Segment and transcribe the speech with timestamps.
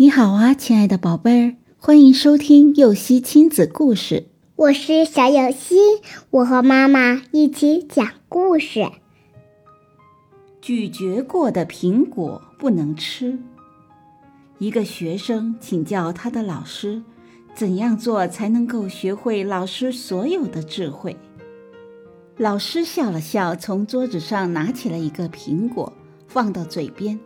[0.00, 4.28] 你好啊，亲爱的宝贝儿，欢迎收听幼熙亲子故事。
[4.56, 5.76] 我是小幼熙，
[6.30, 8.90] 我和妈妈一起讲故事。
[10.62, 13.38] 咀嚼过的苹果不能吃。
[14.56, 17.02] 一个学生请教他的老师，
[17.54, 21.14] 怎样做才能够学会老师所有的智慧？
[22.38, 25.92] 老师笑了笑，从桌子上拿起了一个苹果，
[26.26, 27.20] 放到嘴边，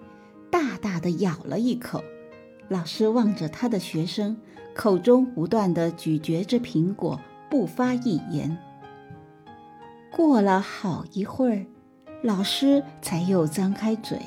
[0.51, 2.03] 大大的咬了一口。
[2.69, 4.37] 老师望着他的学生，
[4.75, 8.57] 口中不断的咀嚼着苹果，不发一言。
[10.11, 11.67] 过了好一会儿，
[12.23, 14.19] 老师才又张开嘴，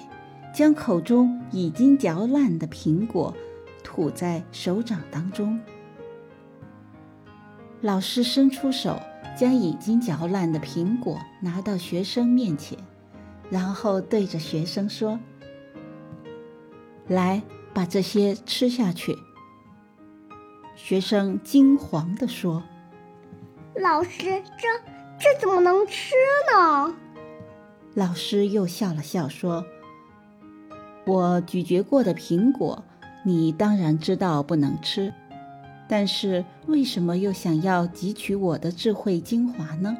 [0.53, 3.33] 将口中已经嚼烂的苹果
[3.83, 5.59] 吐在手掌当中。
[7.81, 8.99] 老师伸出手，
[9.35, 12.77] 将已经嚼烂的苹果拿到学生面前，
[13.49, 15.19] 然后对着学生说
[17.09, 17.41] ：“来。”
[17.77, 19.15] 把这些吃下去。
[20.75, 22.63] 学生惊惶地说
[23.79, 24.67] ：“老师，这
[25.19, 26.15] 这怎么能吃
[26.51, 26.95] 呢？”
[27.93, 29.63] 老师又笑了笑说
[31.05, 32.83] ：“我咀嚼过的苹果，
[33.23, 35.13] 你当然知道不能吃，
[35.87, 39.95] 但是为什么又想要汲取我的智慧精华呢？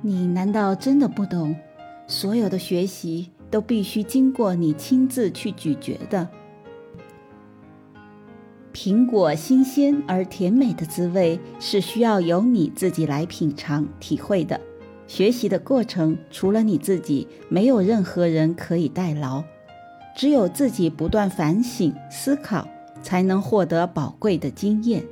[0.00, 1.54] 你难道真的不懂，
[2.06, 6.26] 所有的学习都必须经过你亲自去咀嚼的？”
[8.72, 14.58] 苹果新鲜而甜美的滋味是需要由你自己来品尝、体会的。
[15.06, 19.44] 学习的过程，除了你自己，没有任何人可以代劳。
[20.16, 22.66] 只有自己不断反省、思考，
[23.02, 25.04] 才能获得宝贵的经验。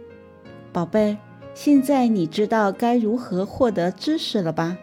[0.73, 1.17] 宝贝，
[1.55, 4.79] 现在你知道该如何获得知识了吧？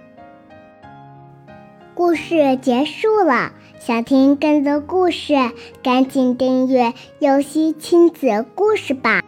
[1.97, 5.33] 故事结束了，想听更多故事，
[5.81, 9.23] 赶紧订阅“游戏亲子故事”吧。